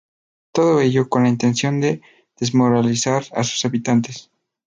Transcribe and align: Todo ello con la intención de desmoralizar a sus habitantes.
Todo 0.51 0.79
ello 0.81 1.09
con 1.09 1.21
la 1.21 1.29
intención 1.29 1.79
de 1.79 2.01
desmoralizar 2.39 3.25
a 3.35 3.43
sus 3.43 3.65
habitantes. 3.65 4.31